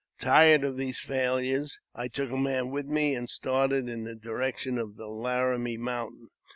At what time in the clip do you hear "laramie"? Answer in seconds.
5.05-5.77